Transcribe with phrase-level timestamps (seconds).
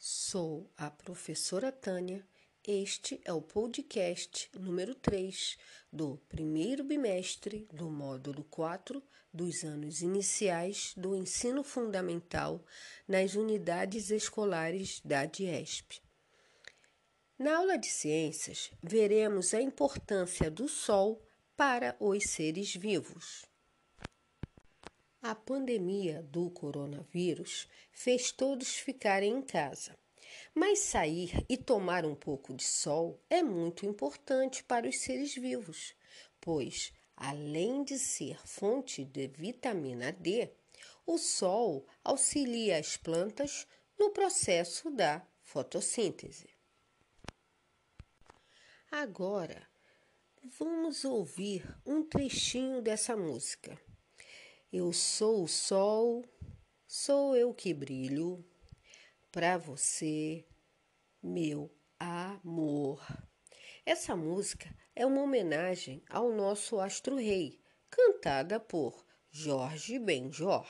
[0.00, 2.24] Sou a professora Tânia.
[2.64, 5.58] Este é o podcast número 3
[5.92, 9.02] do primeiro bimestre do módulo 4
[9.34, 12.64] dos anos iniciais do ensino fundamental
[13.08, 16.00] nas unidades escolares da DIESP.
[17.36, 21.20] Na aula de ciências, veremos a importância do Sol
[21.56, 23.47] para os seres vivos.
[25.20, 29.98] A pandemia do coronavírus fez todos ficarem em casa.
[30.54, 35.92] Mas sair e tomar um pouco de sol é muito importante para os seres vivos,
[36.40, 40.52] pois, além de ser fonte de vitamina D,
[41.04, 43.66] o sol auxilia as plantas
[43.98, 46.48] no processo da fotossíntese.
[48.88, 49.68] Agora,
[50.44, 53.87] vamos ouvir um trechinho dessa música.
[54.70, 56.26] Eu sou o sol,
[56.86, 58.44] sou eu que brilho
[59.32, 60.44] para você,
[61.22, 63.02] meu amor.
[63.86, 70.68] Essa música é uma homenagem ao nosso astro-rei, cantada por Jorge Benjor.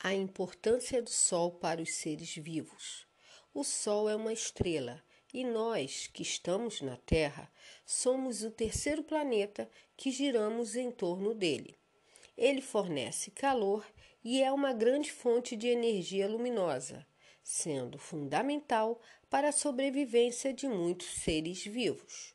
[0.00, 3.06] A importância do Sol para os seres vivos.
[3.54, 5.00] O Sol é uma estrela
[5.32, 7.50] e nós, que estamos na Terra,
[7.84, 11.76] somos o terceiro planeta que giramos em torno dele.
[12.36, 13.86] Ele fornece calor
[14.22, 17.06] e é uma grande fonte de energia luminosa,
[17.42, 22.34] sendo fundamental para a sobrevivência de muitos seres vivos.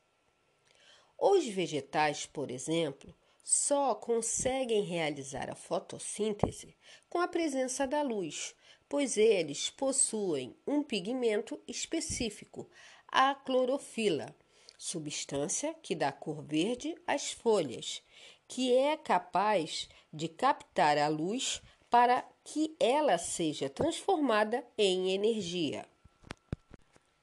[1.18, 6.76] Os vegetais, por exemplo, só conseguem realizar a fotossíntese
[7.10, 8.56] com a presença da luz,
[8.92, 12.70] pois eles possuem um pigmento específico,
[13.08, 14.36] a clorofila,
[14.78, 18.04] substância que dá cor verde às folhas,
[18.50, 25.86] que é capaz de captar a luz para que ela seja transformada em energia.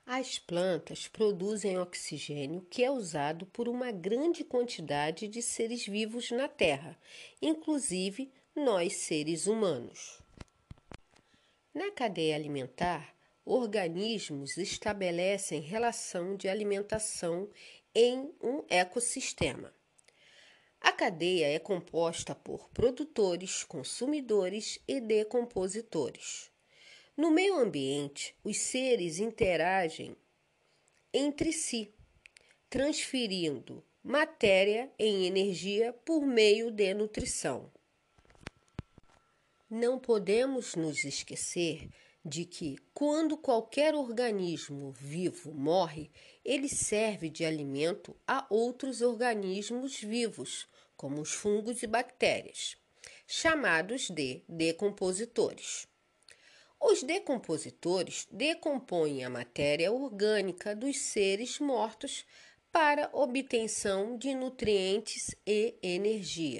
[0.06, 6.48] As plantas produzem oxigênio que é usado por uma grande quantidade de seres vivos na
[6.48, 6.98] Terra,
[7.42, 10.26] inclusive nós seres humanos.
[11.74, 13.14] Na cadeia alimentar,
[13.44, 17.50] organismos estabelecem relação de alimentação
[17.94, 19.74] em um ecossistema.
[20.80, 26.50] A cadeia é composta por produtores, consumidores e decompositores.
[27.16, 30.16] No meio ambiente, os seres interagem
[31.12, 31.92] entre si,
[32.70, 37.70] transferindo matéria em energia por meio de nutrição.
[39.70, 41.90] Não podemos nos esquecer
[42.24, 46.10] de que, quando qualquer organismo vivo morre,
[46.42, 52.78] ele serve de alimento a outros organismos vivos, como os fungos e bactérias,
[53.26, 55.86] chamados de decompositores.
[56.80, 62.24] Os decompositores decompõem a matéria orgânica dos seres mortos
[62.72, 66.56] para obtenção de nutrientes e energia.